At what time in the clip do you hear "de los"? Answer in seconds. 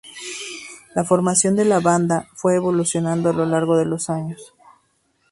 3.77-4.09